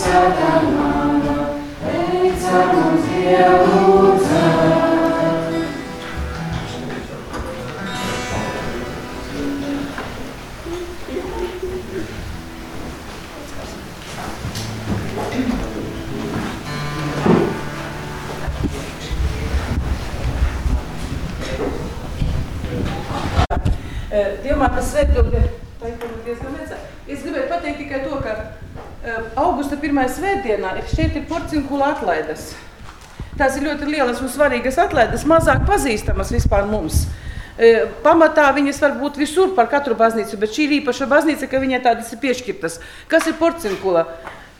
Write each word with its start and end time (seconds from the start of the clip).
Santa. 0.00 0.59
Dievmātes 24.10 24.88
svētbilde, 24.90 25.40
tā 25.78 25.90
ir 25.92 26.14
diezgan 26.24 26.56
vecā. 26.58 26.78
Es 27.06 27.22
gribēju 27.22 27.46
pateikt 27.50 27.78
tikai 27.78 28.00
to, 28.02 28.16
ka 28.24 28.32
uh, 28.42 29.28
augusta 29.38 29.78
pirmajā 29.78 30.16
svētdienā 30.16 30.72
šeit 30.90 31.14
ir 31.14 31.28
porcinkula 31.30 31.92
atlaides. 31.94 32.50
Tās 33.38 33.56
ir 33.56 33.68
ļoti 33.68 33.86
lielas 33.86 34.18
un 34.20 34.32
svarīgas 34.32 34.80
atlaides, 34.82 35.26
mazāk 35.30 35.62
pazīstamas 35.68 36.32
vispār 36.34 36.66
mums. 36.70 37.04
Uh, 37.54 37.86
pamatā 38.02 38.48
viņas 38.56 38.82
var 38.82 38.98
būt 38.98 39.20
visur 39.22 39.54
par 39.54 39.70
katru 39.70 39.94
baznīcu, 39.98 40.40
bet 40.42 40.58
šī 40.58 40.66
ir 40.66 40.76
īpaša 40.80 41.06
baznīca, 41.10 41.46
ka 41.46 41.62
viņai 41.62 41.82
tādas 41.86 42.10
ir 42.10 42.22
piešķirtas. 42.24 42.80
Kas 43.10 43.30
ir 43.30 43.38
porcinkula? 43.38 44.08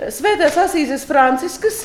Svētais 0.00 0.54
Asīzes 0.62 1.02
Franciskas, 1.04 1.82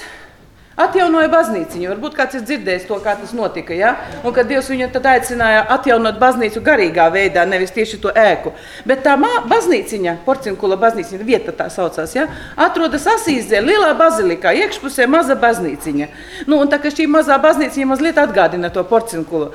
Atjaunoja 0.75 1.29
baznīciņu. 1.31 1.87
Varbūt 1.87 2.15
kāds 2.17 2.35
ir 2.35 2.41
dzirdējis 2.43 2.87
to, 2.89 2.97
kā 2.99 3.13
tas 3.15 3.31
notika. 3.35 3.71
Ja? 3.71 3.93
Un 4.27 4.33
kad 4.35 4.49
Dievs 4.49 4.67
viņu 4.67 4.89
tad 4.91 5.05
aicināja 5.07 5.61
atjaunot 5.71 6.17
baznīcu 6.19 6.59
garīgā 6.65 7.05
veidā, 7.13 7.45
nevis 7.47 7.71
tieši 7.71 8.01
to 8.03 8.11
ēku. 8.11 8.51
Bet 8.83 9.05
tā 9.05 9.13
baznīciņa, 9.15 10.17
porcinkula 10.25 10.75
baznīciņa, 10.81 11.21
vieta 11.23 11.55
tā 11.55 11.69
saucās, 11.71 12.17
ja? 12.17 12.27
atrodas 12.67 13.07
Asīzē, 13.07 13.63
lielā 13.63 13.93
bazilikā, 13.95 14.51
iekšpusē 14.65 15.07
maza 15.07 15.39
baznīciņa. 15.39 16.09
Nu, 16.51 16.59
un 16.59 16.67
tā 16.67 16.81
kā 16.83 16.91
šī 16.91 17.07
mazā 17.07 17.39
baznīciņa 17.39 17.91
mazliet 17.93 18.19
atgādina 18.19 18.73
to 18.73 18.83
porcinkulu. 18.83 19.53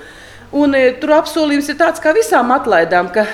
Un 0.57 0.73
e, 0.75 0.87
tur 0.99 1.19
apsolījums 1.21 1.69
ir 1.69 1.77
tāds 1.79 2.01
kā 2.03 2.17
visām 2.17 2.49
atlaidām, 2.57 3.13
ka 3.13 3.29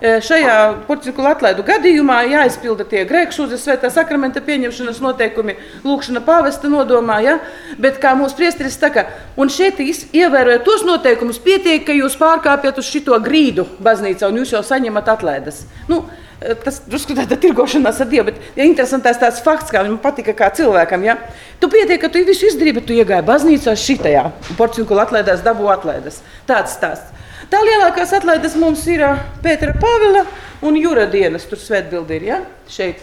Šajā 0.00 0.54
porcelāna 0.86 1.34
atlaidu 1.34 1.64
gadījumā 1.68 2.22
jāizpilda 2.30 2.86
tie 2.88 3.02
grēkšūzes, 3.08 3.60
svētā 3.66 3.90
sakramenta 3.92 4.40
pieņemšanas 4.44 5.02
noteikumi, 5.04 5.58
lūkšana 5.84 6.22
pāvesta 6.24 6.70
nodomā. 6.72 7.18
Ja? 7.20 7.36
Bet 7.76 8.00
kā 8.00 8.14
mūsu 8.16 8.38
priesteris 8.38 8.78
saka, 8.80 9.04
un 9.36 9.52
šeit 9.52 9.76
ievērojot 9.80 10.64
tos 10.64 10.86
noteikumus, 10.88 11.42
pietiek, 11.44 11.84
ka 11.84 11.92
jūs 11.92 12.16
pārkāpjat 12.20 12.80
uz 12.80 12.88
šito 12.88 13.20
grīdu 13.20 13.68
baznīcā 13.84 14.32
un 14.32 14.40
jūs 14.40 14.56
jau 14.56 14.64
saņemat 14.64 15.12
atlaides. 15.18 15.66
Nu, 15.90 16.06
Tas 16.40 16.78
drusku 16.88 17.12
tāda 17.12 17.36
tirgošanās 17.36 17.98
ar 18.00 18.08
Dievu, 18.08 18.30
bet 18.30 18.56
ja 18.56 18.64
interesantais 18.64 19.18
tāds 19.20 19.42
fakts, 19.44 19.68
kā 19.68 19.82
man 19.84 19.98
patika 20.00 20.32
kā 20.32 20.46
cilvēkam. 20.56 21.02
Ja? 21.04 21.18
Tu 21.60 21.68
pietiek, 21.68 22.00
ka 22.00 22.08
tu 22.08 22.22
visu 22.24 22.48
izdarīji, 22.48 22.76
bet 22.78 22.86
tu 22.88 22.94
iegāji 22.96 23.26
baznīcā 23.28 23.74
šitajā. 23.76 24.22
Porcelāna 24.56 25.04
atlaidās, 25.04 25.42
dabū 25.44 25.68
atlaides. 25.68 26.22
Tāds 26.48 26.72
stāsts. 26.78 27.12
Tā 27.50 27.60
lielākās 27.66 28.14
atlaides 28.16 28.54
mums 28.56 28.86
ir 28.88 29.02
Pētera 29.44 29.74
Pāvila 29.80 30.22
un 30.64 30.78
Jūra 30.78 31.04
dienas, 31.10 31.44
tur 31.50 31.60
svētbildi 31.60 32.16
ir, 32.16 32.26
ja? 32.30 32.38
šeit. 32.70 33.02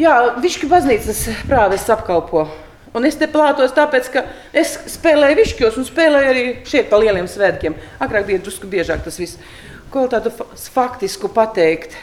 Jā, 0.00 0.16
Višķu 0.40 0.70
baznīcas 0.70 1.22
prāves 1.46 1.86
apkalpo. 1.92 2.48
Un 2.96 3.06
es 3.06 3.14
te 3.20 3.28
plātos 3.30 3.74
tāpēc, 3.76 4.08
ka 4.10 4.24
es 4.56 4.72
spēlēju 4.96 5.38
višķos 5.38 5.76
un 5.78 5.86
spēlēju 5.86 6.30
arī 6.32 6.44
šeit 6.66 6.88
pa 6.90 6.98
lieliem 6.98 7.28
svētkiem. 7.30 7.76
Agrāk 8.02 8.26
bija 8.26 8.42
drusku 8.42 8.70
biežāk 8.70 9.04
tas 9.04 9.20
viss. 9.20 9.38
Ko 9.92 10.08
tādu 10.10 10.32
faktisku 10.74 11.30
pateikt? 11.34 11.94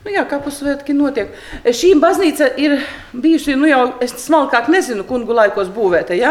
Nu, 0.00 0.08
jā, 0.08 0.22
kā 0.24 0.38
pusvētki 0.40 0.94
notiek. 0.96 1.34
Šī 1.76 1.90
baznīca 2.00 2.46
ir 2.56 2.78
bijusi, 3.12 3.52
nu 3.60 3.68
jau 3.68 3.82
es 4.00 4.14
smalkāk 4.22 4.70
nezinu, 4.72 5.04
kungu 5.04 5.34
laikos 5.36 5.68
būvēta. 5.74 6.16
Ja? 6.16 6.30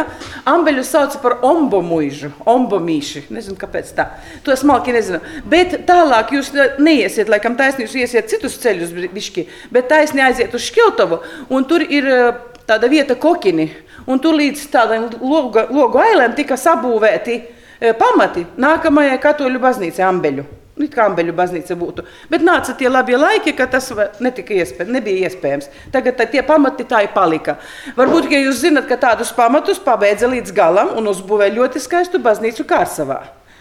Ambeļu 0.50 0.81
sauca 0.88 1.19
par 1.22 1.35
ombomuižu, 1.46 2.31
ombomīši. 2.50 3.28
Nezinu, 3.29 3.59
kāpēc 3.62 3.91
tā. 3.94 4.08
To 4.47 4.58
smalki 4.58 4.96
nezinu. 4.96 5.22
Bet 5.53 5.84
tālāk 5.85 6.34
jūs 6.34 6.50
neiesiet, 6.81 7.29
laikam 7.29 7.59
taisni 7.59 7.85
jūs 7.85 7.94
iesiet 8.02 8.34
citus 8.34 8.58
ceļus 8.63 8.96
bišķi, 9.13 9.46
bet 9.69 9.91
taisni 9.94 10.25
aiziet 10.25 10.58
uz 10.58 10.66
Škiltovu, 10.66 11.22
un 11.53 11.69
tur 11.69 11.85
ir 11.85 12.09
eh, 12.09 12.44
tāda 12.66 12.90
vieta 12.90 13.13
kokini, 13.22 13.69
un 14.09 14.18
tur 14.18 14.34
līdz 14.40 14.66
tādam 14.74 15.12
logu, 15.22 15.69
logu 15.69 16.02
ailēm 16.02 16.34
tika 16.41 16.58
sabūvēti 16.58 17.38
eh, 17.38 17.94
pamati 17.94 18.50
nākamajai 18.58 19.22
katoļu 19.29 19.62
baznīcai 19.62 20.09
Ambeļu. 20.09 20.53
Nu, 20.79 20.85
it 20.88 20.94
kā 20.95 21.09
ambeļu 21.09 21.34
baznīca 21.35 21.75
būtu. 21.75 22.06
Bet 22.31 22.44
nāca 22.45 22.72
tie 22.79 22.88
labie 22.88 23.17
laiki, 23.19 23.51
ka 23.57 23.66
tas 23.67 23.90
iespēj, 23.91 24.88
nebija 24.88 25.28
iespējams. 25.28 25.67
Tagad 25.91 26.22
tie 26.31 26.40
pamati 26.47 26.85
tā 26.88 27.01
ir 27.03 27.09
palika. 27.12 27.57
Varbūt, 27.97 28.29
ja 28.31 28.40
jūs 28.40 28.62
zinat, 28.63 28.88
ka 28.88 28.95
tādus 29.01 29.34
pamatus 29.35 29.81
pabeidza 29.84 30.29
līdz 30.31 30.53
galam 30.56 30.94
un 30.95 31.09
uzbūvēja 31.12 31.57
ļoti 31.57 31.81
skaistu 31.84 32.22
baznīcu 32.23 32.63
Kārsavā. 32.69 33.17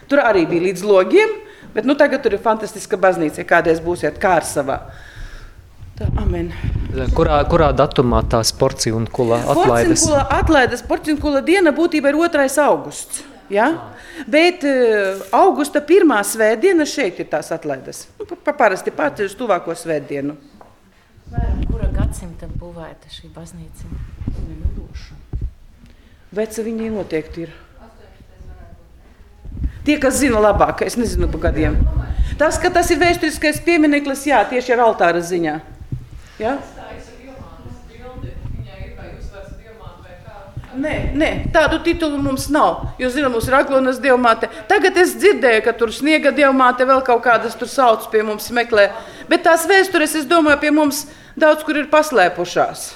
Tur 0.07 0.23
arī 0.23 0.45
bija 0.47 0.69
līdz 0.69 0.85
logiem, 0.87 1.33
bet 1.75 1.89
nu, 1.91 1.97
tagad 1.99 2.23
tur 2.23 2.37
ir 2.39 2.43
fantastiska 2.45 3.01
baznīca, 3.03 3.43
kādreiz 3.51 3.83
būsiet 3.83 4.21
Kārsavā. 4.23 4.79
Tā, 5.99 6.07
amen. 6.23 6.53
Kurā, 7.19 7.41
kurā 7.51 7.73
datumā 7.75 8.23
tās 8.31 8.55
porcija 8.55 8.95
un 8.95 9.11
kula 9.11 9.41
atlaides? 9.43 10.07
Porcija 10.07 10.23
atlaides, 10.39 10.87
porcija 10.87 11.17
un 11.17 11.21
kula 11.27 11.43
diena 11.43 11.75
būtībā 11.75 12.15
ir 12.15 12.21
2. 12.31 12.47
augusts. 12.63 13.25
Ja? 13.53 13.69
Bet 14.29 14.67
uh, 14.69 15.23
augusta 15.33 15.81
pirmā 15.85 16.21
svētdiena 16.27 16.85
šeit 16.89 17.21
ir 17.23 17.31
tās 17.33 17.53
atlaides. 17.55 18.07
Nu, 18.21 18.29
pa, 18.29 18.53
parasti 18.53 18.93
pārceļ 18.95 19.31
uz 19.31 19.37
tuvāko 19.39 19.77
svētdienu. 19.79 20.37
Kura 21.69 21.89
gadsimta 21.93 22.49
būvēta 22.49 23.11
šī 23.13 23.33
baznīca? 23.33 23.89
Veca 26.39 26.63
viņi 26.63 26.91
noteikti 26.93 27.47
ir. 27.47 27.55
Tie, 29.87 29.97
kas 29.97 30.19
zina 30.21 30.43
labāk, 30.45 30.83
es 30.85 30.99
nezinu 31.01 31.31
par 31.33 31.47
gadiem. 31.49 31.79
Tas, 32.39 32.59
ka 32.61 32.69
tas 32.71 32.91
ir 32.93 33.01
vēsturiskais 33.01 33.63
piemineklis, 33.65 34.27
jā, 34.29 34.43
tieši 34.51 34.75
ar 34.77 34.85
altāra 34.85 35.23
ziņā. 35.25 35.55
Ja? 36.39 36.59
Nē, 40.79 40.95
nē, 41.19 41.29
tādu 41.51 41.81
titulu 41.83 42.21
mums 42.23 42.47
nav. 42.55 42.93
Jūs 43.01 43.17
zināt, 43.17 43.33
mums 43.35 43.49
ir 43.49 43.57
Aglonas 43.59 43.99
dievmāte. 44.03 44.47
Tagad 44.71 44.99
es 45.01 45.17
dzirdēju, 45.19 45.65
ka 45.65 45.75
tur 45.75 45.91
sniega 45.95 46.31
dievmāte 46.35 46.87
vēl 46.87 47.03
kaut 47.07 47.25
kādas 47.25 47.57
tur 47.59 47.71
sauc 47.71 48.07
pie 48.13 48.23
mums 48.27 48.47
meklē. 48.55 48.89
Bet 49.31 49.43
tās 49.49 49.67
vēstures, 49.67 50.15
es 50.21 50.29
domāju, 50.31 50.61
pie 50.63 50.73
mums 50.75 51.07
daudz 51.39 51.67
kur 51.67 51.81
ir 51.81 51.91
paslēpušās. 51.91 52.87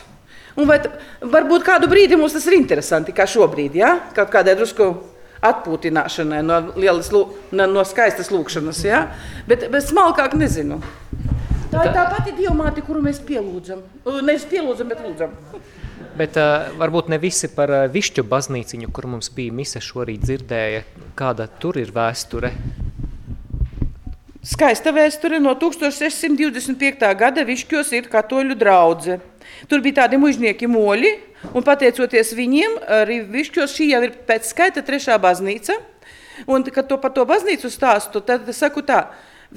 Un 0.61 0.69
vai, 0.69 0.79
varbūt 1.25 1.65
kādu 1.67 1.89
brīdi 1.91 2.19
mums 2.21 2.37
tas 2.37 2.47
ir 2.47 2.59
interesanti, 2.61 3.15
kā 3.17 3.27
šobrīd, 3.27 3.79
ja? 3.81 3.97
kaut 4.15 4.31
kādai 4.31 4.55
drusku 4.59 4.93
atpūtināšanai 5.43 6.43
no, 6.47 6.59
lielas, 6.79 7.11
no 7.51 7.87
skaistas 7.89 8.31
lūkšanas. 8.31 8.83
Ja? 8.87 9.07
Bet, 9.49 9.67
bet 9.73 9.89
smalkāk 9.89 10.37
nezinu. 10.39 10.79
Tā 11.73 11.87
ir 11.89 11.95
tā 11.97 12.03
pati 12.13 12.35
dievmāte, 12.37 12.83
kuru 12.85 13.01
mēs 13.01 13.17
pielūdzam. 13.25 13.81
Nevis 14.21 14.45
pielūdzam, 14.51 14.91
bet 14.93 14.99
lūdzam. 15.01 15.33
Bet 16.19 16.37
uh, 16.37 16.69
varbūt 16.77 17.09
ne 17.09 17.17
visi 17.17 17.49
par 17.49 17.73
uh, 17.73 17.87
Višķu 17.89 18.27
baznīciņu, 18.29 18.91
kur 18.93 19.09
mums 19.09 19.31
bija 19.33 19.55
mise 19.57 19.81
šorīt 19.81 20.27
dzirdēja, 20.27 20.83
kāda 21.17 21.47
tur 21.63 21.79
ir 21.81 21.95
vēsture. 21.97 22.53
Skaista 24.45 24.93
vēsture 24.93 25.41
no 25.41 25.55
1625. 25.57 27.09
gada 27.17 27.47
Višķos 27.49 27.95
ir 27.97 28.13
katoļu 28.13 28.59
draudze. 28.61 29.21
Tur 29.71 29.81
bija 29.81 30.03
tādi 30.03 30.21
mužnieki 30.21 30.69
moļi, 30.69 31.15
un 31.55 31.65
pateicoties 31.65 32.35
viņiem, 32.37 32.81
arī 33.01 33.23
Višķos 33.33 33.79
šī 33.79 33.93
jau 33.95 34.05
ir 34.05 34.17
pēc 34.29 34.53
skaita 34.53 34.85
trešā 34.85 35.17
baznīca. 35.23 35.81
Un, 36.51 36.65
kad 36.69 36.89
to 36.91 37.01
par 37.01 37.17
to 37.17 37.25
baznīcu 37.29 37.71
stāstu, 37.73 38.21
tad 38.27 38.49
saku 38.57 38.83
tā, 38.85 39.07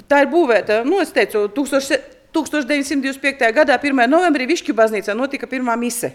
tā 0.09 0.23
ir 0.23 0.29
būvēta, 0.31 0.83
nu, 0.87 0.99
es 1.03 1.11
teicu, 1.15 1.47
1925. 1.55 3.51
gadā, 3.55 3.77
1. 3.79 4.07
novembrī 4.11 4.47
Višķu 4.49 4.75
baznīcā 4.75 5.15
notika 5.15 5.47
pirmā 5.47 5.77
mise. 5.79 6.11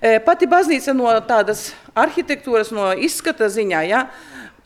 E, 0.00 0.18
pati 0.24 0.48
baznīca 0.48 0.92
no 0.96 1.08
tādas 1.28 1.70
arhitektūras, 1.96 2.72
no 2.76 2.92
izskata 2.92 3.48
ziņā, 3.52 3.80
ja, 3.88 4.06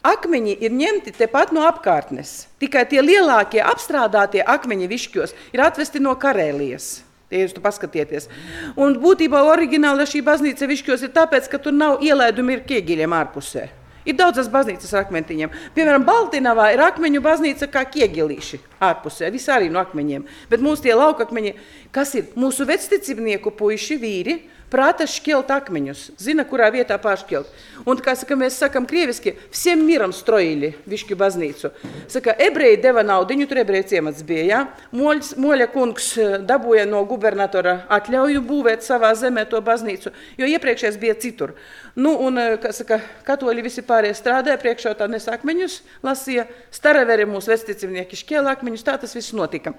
akmeņi 0.06 0.56
ir 0.64 0.74
ņemti 0.74 1.14
tepat 1.16 1.52
no 1.54 1.66
apkārtnes. 1.68 2.48
Tikai 2.62 2.86
tie 2.90 3.02
lielākie 3.04 3.62
apstrādātie 3.62 4.42
akmeņi 4.42 4.90
višķos 4.90 5.36
ir 5.54 5.64
atvesti 5.64 6.02
no 6.02 6.16
Karēlijas. 6.18 7.04
Ja 7.30 7.44
jūs 7.44 7.52
tur 7.54 7.62
paskatieties. 7.62 8.26
Un 8.74 8.96
būtībā 8.98 9.44
oriģināli 9.46 10.06
šī 10.10 10.24
baznīca 10.26 10.66
višķos 10.66 11.04
ir 11.06 11.12
tāpēc, 11.14 11.46
ka 11.52 11.60
tur 11.62 11.76
nav 11.76 12.02
ielaidumi 12.02 12.58
ar 12.58 12.64
kiegiļiem 12.66 13.14
ārpusē. 13.14 13.68
Ir 14.10 14.16
daudzas 14.18 14.48
baznīcas 14.50 14.90
ar 14.94 15.04
akmentiņiem. 15.04 15.52
Piemēram, 15.76 16.04
Baltinavā 16.06 16.70
ir 16.74 16.82
akmeņu 16.82 17.22
baznīca 17.22 17.68
kā 17.70 17.84
kiegilīši 17.94 18.58
ārpusē, 18.82 19.30
visi 19.30 19.52
arī 19.54 19.68
no 19.70 19.78
akmeņiem. 19.84 20.24
Bet 20.50 20.64
mūsu 20.64 20.88
tie 20.88 20.96
laukakmeņi, 20.98 21.52
kas 21.94 22.16
ir 22.18 22.32
mūsu 22.34 22.66
vecticībnieku 22.66 23.52
puiši, 23.54 23.98
vīri, 24.02 24.40
prata 24.70 25.06
šķilt 25.08 25.50
akmeņus, 25.50 26.04
zina, 26.20 26.44
kurā 26.48 26.70
vietā 26.72 26.96
pāršķilt. 27.02 27.50
Un, 27.88 27.98
kā 28.04 28.12
saka, 28.18 28.36
mēs 28.38 28.58
sakam 28.60 28.84
krieviski, 28.88 29.32
visiem 29.50 29.82
miram 29.86 30.12
strojili 30.14 30.74
višķu 30.90 31.16
baznīcu. 31.18 31.70
Saka, 32.12 32.34
ebreji 32.44 32.80
deva 32.82 33.02
naudu, 33.06 33.32
viņu 33.34 33.48
tur 33.50 33.62
ebreju 33.62 33.88
ciemats 33.94 34.24
bija, 34.26 34.44
ja? 34.44 34.60
Moļs, 34.96 35.32
Moļa 35.40 35.68
kungs 35.72 36.10
eh, 36.20 36.36
dabūja 36.46 36.84
no 36.90 37.00
gubernatora 37.08 37.80
atļauju 37.96 38.44
būvēt 38.46 38.84
savā 38.86 39.14
zemē 39.18 39.46
to 39.50 39.62
baznīcu, 39.64 40.12
jo 40.38 40.50
iepriekšējais 40.52 41.00
bija 41.00 41.16
citur. 41.22 41.56
Nu, 41.96 42.14
un, 42.28 42.38
eh, 42.38 42.54
kā 42.60 42.74
saka, 42.76 43.00
katoļi 43.26 43.66
visi 43.66 43.84
pārējie 43.86 44.18
strādāja 44.20 44.60
priekšā 44.60 44.94
tā 45.00 45.08
nesakmeņus, 45.10 45.80
lasīja, 46.06 46.46
staraveri 46.74 47.26
mūsu 47.30 47.54
vecticimnieki 47.54 48.20
šķēla 48.22 48.56
akmeņus, 48.58 48.86
tā 48.86 49.00
tas 49.00 49.16
viss 49.16 49.34
notika. 49.36 49.74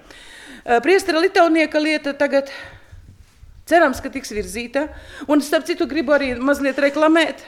Eh, 0.64 0.80
priestara 0.82 1.22
Litaunieka 1.22 1.80
lieta 1.80 2.12
tagad 2.18 2.50
Cerams, 3.68 4.00
ka 4.02 4.10
tiks 4.10 4.32
virzīta. 4.34 4.88
Un, 5.30 5.42
starp 5.44 5.66
citu, 5.68 5.86
gribu 5.90 6.14
arī 6.16 6.32
mazliet 6.42 6.80
reklamēt, 6.82 7.44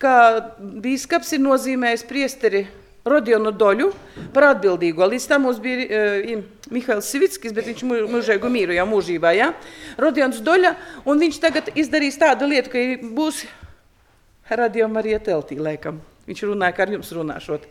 ka 0.00 0.12
bīskaps 0.58 1.34
ir 1.36 1.42
nozīmējis 1.44 2.06
priesteri 2.08 2.64
Rodionu 3.04 3.52
Doļu 3.52 3.90
par 4.34 4.50
atbildīgo. 4.54 5.04
Līdz 5.08 5.26
tam 5.28 5.44
mums 5.46 5.60
bija 5.60 5.84
uh, 5.84 6.42
Mihails 6.72 7.08
Sivickis, 7.12 7.52
bet 7.56 7.68
viņš 7.68 7.84
mūžēgu 7.88 8.52
mīru 8.52 8.76
jau 8.76 8.86
mūžībā. 8.88 9.34
Ja? 9.36 9.50
Rodions 10.00 10.40
Doļa, 10.44 10.74
un 11.08 11.20
viņš 11.20 11.40
tagad 11.44 11.70
izdarīs 11.76 12.20
tādu 12.20 12.48
lietu, 12.48 12.72
ka 12.72 13.12
būs 13.16 13.44
Radio 14.50 14.88
Marija 14.90 15.20
Teltī, 15.28 15.60
laikam. 15.60 16.00
Viņš 16.28 16.42
runāja, 16.46 16.74
ka 16.76 16.84
ar 16.84 16.92
jums 16.94 17.08
runāšot 17.14 17.64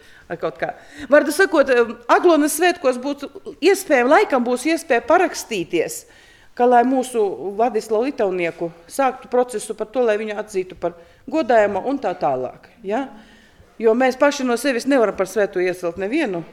kā. 0.59 0.71
Vardu 1.11 1.33
sakot, 1.33 1.69
Aglonas 2.11 2.57
svētkos 2.57 2.97
būtu 3.01 3.29
iespēja, 3.63 4.07
laikam 4.09 4.43
būs 4.43 4.65
iespēja 4.67 5.05
parakstīties 5.07 6.01
uh, 6.03 6.17
ka 6.59 6.67
lai 6.67 6.83
mūsu 6.83 7.21
Vladislavu 7.55 8.09
Litaunieku 8.09 8.67
sāktu 8.91 9.29
procesu 9.31 9.71
par 9.79 9.87
to, 9.93 10.03
lai 10.03 10.17
viņu 10.19 10.35
atzītu 10.41 10.75
par 10.75 10.97
godājumu 11.31 11.85
un 11.87 11.99
tā 12.03 12.11
tālāk. 12.19 12.67
Ja? 12.83 13.05
Jo 13.79 13.93
mēs 13.95 14.19
paši 14.19 14.43
no 14.43 14.57
sevis 14.59 14.89
nevaram 14.91 15.15
par 15.15 15.29
svētu 15.31 15.63
iesalt 15.63 16.01
nevienu, 16.01 16.43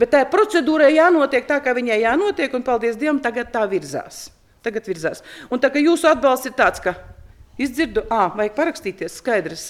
bet 0.00 0.14
tā 0.14 0.22
procedūrai 0.32 0.94
jānotiek 0.94 1.44
tā, 1.44 1.60
kā 1.60 1.76
viņai 1.76 2.00
jānotiek, 2.00 2.56
un 2.56 2.64
paldies 2.64 2.96
Dievam, 2.96 3.20
tagad 3.20 3.52
tā 3.52 3.66
virzās. 3.68 4.30
Tagad 4.64 4.88
virzās. 4.88 5.20
Un 5.52 5.60
tā 5.60 5.68
kā 5.74 5.82
jūsu 5.82 6.08
atbalsts 6.08 6.48
ir 6.48 6.56
tāds, 6.56 6.80
ka 6.80 6.96
izdzirdu, 7.60 8.06
ā, 8.08 8.30
vajag 8.32 8.56
parakstīties, 8.56 9.20
skaidrs. 9.20 9.68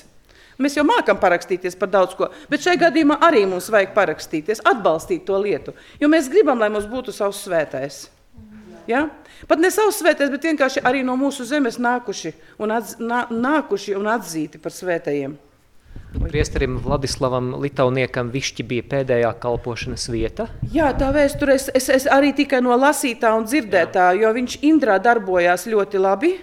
Mēs 0.62 0.76
jau 0.78 0.86
mākam 0.86 1.18
parakstīties 1.18 1.74
par 1.80 1.90
daudz 1.90 2.14
ko, 2.14 2.28
bet 2.52 2.62
šajā 2.62 2.84
gadījumā 2.84 3.18
arī 3.24 3.48
mums 3.50 3.66
vajag 3.72 3.96
parakstīties, 3.96 4.62
atbalstīt 4.68 5.24
to 5.26 5.42
lietu, 5.42 5.74
jo 5.98 6.12
mēs 6.12 6.30
gribam, 6.30 6.60
lai 6.62 6.70
mums 6.70 6.86
būtu 6.86 7.10
savs 7.16 7.42
svētais. 7.48 8.04
Ja? 8.90 9.06
Pat 9.48 9.62
ne 9.62 9.70
savs 9.74 10.00
svētais, 10.02 10.30
bet 10.32 10.44
vienkārši 10.50 10.82
arī 10.86 11.02
no 11.06 11.16
mūsu 11.18 11.46
zemes 11.48 11.78
nākuši 11.82 12.34
un, 12.62 12.74
atz, 12.74 12.96
nā, 13.00 13.26
nākuši 13.30 13.96
un 13.98 14.10
atzīti 14.12 14.60
par 14.62 14.74
svētajiem. 14.74 15.38
Priesterim 16.12 16.76
Vladislavam 16.84 17.54
Litauniekam 17.60 18.28
višķi 18.32 18.64
bija 18.68 18.84
pēdējā 18.88 19.30
kalpošanas 19.40 20.06
vieta. 20.12 20.46
Jā, 20.72 20.90
tā 20.96 21.08
vēsture 21.14 21.56
es, 21.56 21.70
es, 21.72 21.88
es 21.92 22.06
arī 22.10 22.34
tikai 22.36 22.60
no 22.64 22.76
lasītā 22.76 23.32
un 23.36 23.46
dzirdētā, 23.48 24.10
jo 24.20 24.32
viņš 24.36 24.58
Indrā 24.68 24.98
darbojās 25.02 25.64
ļoti 25.72 26.02
labi. 26.02 26.34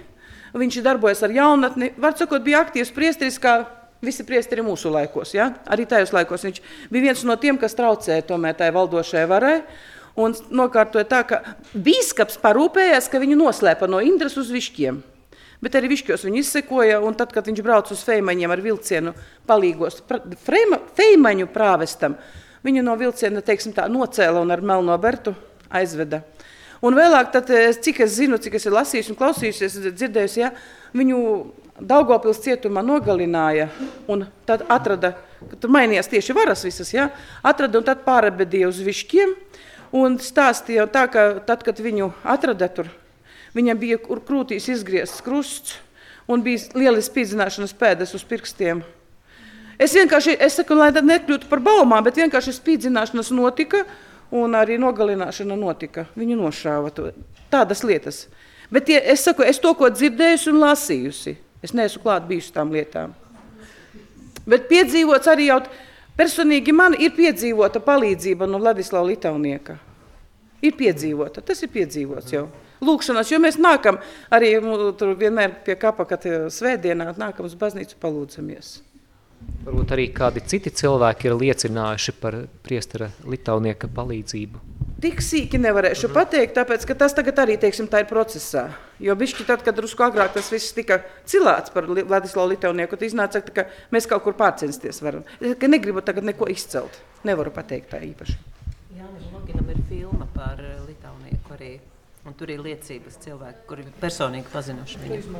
Viņš 0.58 0.80
darbojas 0.82 1.22
ar 1.26 1.34
jaunatni. 1.34 1.92
Var 2.02 2.18
sakot, 2.18 2.42
bija 2.46 2.64
aktīvs 2.66 2.90
priesteris, 2.96 3.38
kā 3.42 3.60
visi 4.02 4.26
priesteri 4.26 4.64
mūsu 4.66 4.90
laikos. 4.90 5.36
Ja? 5.38 5.52
Arī 5.70 5.86
tajos 5.90 6.14
laikos 6.16 6.48
viņš 6.48 6.62
bija 6.90 7.10
viens 7.10 7.24
no 7.28 7.38
tiem, 7.38 7.60
kas 7.62 7.78
traucēja 7.78 8.26
tomēr 8.32 8.58
tai 8.58 8.72
valdošajai 8.74 9.30
varai 9.30 9.56
un 10.18 10.36
nokārtoja 10.50 11.08
tā, 11.10 11.22
ka 11.28 11.42
bīskaps 11.74 12.40
parūpējās, 12.42 13.10
ka 13.12 13.22
viņu 13.22 13.38
noslēpa 13.40 13.90
no 13.90 14.02
Indras 14.04 14.38
uz 14.40 14.52
višķiem. 14.54 15.02
Bet 15.60 15.76
arī 15.76 15.90
višķos 15.92 16.24
viņu 16.24 16.40
izsekoja, 16.40 17.02
un 17.04 17.18
tad, 17.20 17.34
kad 17.36 17.48
viņš 17.50 17.64
brauca 17.66 17.92
uz 17.92 18.04
Feimaņiem 18.08 18.52
ar 18.54 18.62
vilcienu 18.64 19.12
palīgos 19.50 20.00
freima, 20.46 20.80
Feimaņu 20.96 21.50
prāvestam, 21.52 22.16
viņu 22.64 22.84
no 22.88 22.96
vilciena, 23.00 23.44
teiksim 23.44 23.76
tā, 23.76 23.90
nocēla 23.92 24.40
un 24.40 24.56
ar 24.56 24.64
melno 24.64 24.96
bertu 25.02 25.36
aizveda. 25.70 26.24
Un 26.80 26.96
vēlāk, 26.96 27.34
tad, 27.34 27.52
cik 27.84 28.06
es 28.06 28.16
zinu, 28.16 28.40
cik 28.40 28.56
es 28.56 28.64
esmu 28.64 28.78
lasījusi 28.78 29.12
un 29.12 29.20
klausījusies, 29.20 29.76
dzirdējusi, 29.90 30.40
ja, 30.46 30.54
viņu 30.96 31.20
Daugopils 31.80 32.42
cietumā 32.44 32.82
nogalināja 32.84 33.70
un 34.12 34.26
tad 34.48 34.66
atrada, 34.72 35.14
tur 35.62 35.72
mainījās 35.72 36.12
tieši 36.12 36.36
varas 36.36 36.64
visas, 36.68 36.92
ja, 36.92 37.10
atrada 37.44 37.80
un 37.80 37.88
tad 37.88 38.02
pārabedīja 38.08 38.68
uz 38.72 38.82
višķiem, 38.84 39.36
un 39.96 40.18
stāstīja 40.22 40.88
tā, 40.92 41.06
ka 41.12 41.26
tad, 41.46 41.64
kad 41.66 41.80
viņu 41.82 42.12
atrada 42.24 42.70
tur, 42.72 42.90
viņam 43.56 43.80
bija 43.80 44.00
krūtīs 44.02 44.70
izgriezts 44.72 45.24
krusts 45.26 45.78
un 46.30 46.44
bija 46.46 46.62
liela 46.78 47.02
spīdzināšanas 47.02 47.74
pēdas 47.78 48.14
uz 48.18 48.26
pirkstiem. 48.28 48.84
Es 49.80 49.96
vienkārši, 49.96 50.36
es 50.44 50.58
saku, 50.60 50.76
lai 50.76 50.92
tad 50.92 51.08
nekļūtu 51.08 51.48
par 51.50 51.62
baumām, 51.64 52.04
bet 52.04 52.20
vienkārši 52.20 52.58
spīdzināšanas 52.58 53.32
notika 53.32 53.86
un 54.36 54.58
arī 54.60 54.76
nogalināšana 54.82 55.56
notika. 55.58 56.06
Viņu 56.20 56.36
nošāva 56.42 56.92
to. 56.94 57.14
Tādas 57.50 57.86
lietas. 57.88 58.26
Bet 58.70 58.86
tie, 58.90 59.00
es 59.00 59.24
saku, 59.26 59.46
es 59.48 59.58
to, 59.62 59.72
ko 59.74 59.88
dzirdējusi 59.90 60.52
un 60.52 60.60
lasījusi, 60.62 61.38
es 61.66 61.74
neesmu 61.74 62.04
klāt 62.04 62.28
bijusi 62.30 62.52
tām 62.54 62.76
lietām. 62.76 63.16
Bet 64.50 64.68
piedzīvots 64.70 65.32
arī 65.32 65.48
jau 65.50 65.64
Personīgi 66.20 66.74
man 66.76 66.98
ir 67.00 67.14
piedzīvota 67.16 67.80
palīdzība 67.84 68.48
no 68.50 68.60
Vladislava 68.60 69.08
Litaunieka. 69.08 69.78
Ir 70.60 70.76
piedzīvota, 70.76 71.40
tas 71.46 71.64
ir 71.64 71.72
piedzīvots 71.72 72.34
jau. 72.34 72.50
Lūkšanās, 72.84 73.32
jo 73.32 73.40
mēs 73.44 73.56
nākam 73.60 74.00
arī 74.32 74.54
tur 75.00 75.16
vienmēr 75.20 75.62
pie 75.64 75.76
kapa, 75.80 76.04
kad 76.08 76.28
svētdienā 76.52 77.14
nākam 77.20 77.48
uz 77.48 77.56
baznīcu 77.60 77.96
palūdzamies. 78.04 78.78
Varbūt 79.64 79.94
arī 79.96 80.10
kādi 80.16 80.44
citi 80.48 80.72
cilvēki 80.76 81.30
ir 81.30 81.38
liecinājuši 81.40 82.16
par 82.20 82.36
priestara 82.64 83.10
Litaunieka 83.28 83.88
palīdzību. 83.96 84.64
Tik 85.00 85.24
sīki 85.24 85.60
nevarēšu 85.64 86.08
mm 86.08 86.12
-hmm. 86.12 86.20
pateikt, 86.20 86.56
tāpēc, 86.60 86.86
ka 86.88 86.96
tas 86.96 87.16
tagad 87.16 87.40
arī, 87.40 87.56
teiksim, 87.60 87.88
tā 87.88 88.04
ir 88.04 88.12
procesā. 88.12 88.68
Jo 89.00 89.16
bišķi 89.16 89.46
tad, 89.48 89.62
kad 89.64 89.78
drusku 89.78 90.04
agrāk 90.04 90.34
tas 90.36 90.50
viss 90.52 90.74
tika 90.76 91.00
cilāts 91.30 91.72
par 91.72 91.88
Vladislavu 91.88 92.52
Litaunieku, 92.52 92.98
tad 93.00 93.08
iznāca, 93.08 93.42
ka 93.42 93.66
mēs 93.96 94.10
kaut 94.12 94.26
kur 94.26 94.36
pārcensties 94.40 95.00
varam. 95.06 95.24
Es 95.40 95.56
ka 95.60 95.70
negribu 95.72 96.04
tagad 96.04 96.28
neko 96.28 96.50
izcelt. 96.52 97.00
Nevaru 97.28 97.54
pateikt 97.56 97.94
tā 97.94 98.02
īpaši. 98.04 98.36
Jānis 99.00 99.32
Loginam 99.32 99.72
ir 99.72 99.80
filma 99.88 100.28
par 100.36 100.60
eh, 100.60 100.76
Litaunieku 100.88 101.56
arī. 101.56 101.78
Un 102.28 102.36
tur 102.36 102.52
ir 102.52 102.60
liecības 102.60 103.16
cilvēki, 103.24 103.64
kuri 103.70 103.86
personīgi 104.02 104.52
pazinuši 104.52 105.00
viņu. 105.06 105.40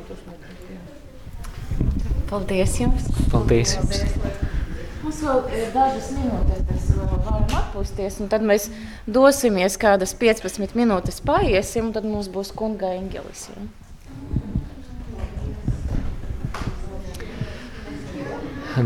Paldies 2.30 2.80
jums! 2.80 3.10
Paldies 3.34 3.76
jums! 3.76 4.00
Paldies. 4.00 4.49
Mums 5.00 5.20
vēl 5.24 5.46
ir 5.56 5.70
dažas 5.72 6.10
minūtes, 6.12 6.64
kas 6.68 6.88
varam 6.98 7.44
atpūsties, 7.56 8.18
un 8.20 8.28
tad 8.28 8.42
mēs 8.44 8.66
dosimies 9.08 9.78
kādas 9.80 10.12
15 10.20 10.74
minūtes 10.76 11.22
paiesim, 11.24 11.88
un 11.88 11.94
tad 11.96 12.04
mums 12.04 12.28
būs 12.32 12.52
kunga 12.52 12.92
eņģelis. 12.98 13.44
Ja? 13.54 13.62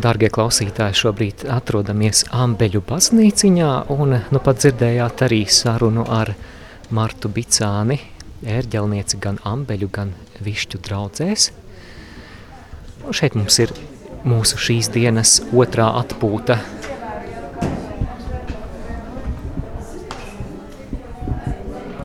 Darbie 0.05 0.31
klausītāji, 0.33 0.97
šobrīd 0.97 1.43
atrodamies 1.51 2.25
Ambeļu 2.33 2.81
baznīciņā, 2.87 3.73
un 3.93 4.15
nu 4.33 4.43
pat 4.43 4.63
dzirdējāt 4.63 5.25
arī 5.27 5.43
sarunu 5.51 6.07
ar 6.09 6.31
Martu 6.95 7.29
Bicāni, 7.29 7.99
ērģelnieci 8.47 9.21
gan 9.23 9.43
Ambeļu, 9.45 9.91
gan 9.93 10.15
Višķu 10.47 10.81
draudzēs. 10.87 11.51
Un 13.05 13.19
šeit 13.19 13.37
mums 13.37 13.59
ir 13.61 13.75
mūsu 14.25 14.61
šīs 14.61 14.89
dienas 14.95 15.39
otrā 15.53 15.91
atpūta 16.01 16.59